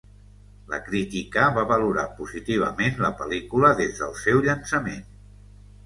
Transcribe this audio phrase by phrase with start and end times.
[0.71, 5.11] La crítica va valorar positivament la pel·lícula des del seu llançament.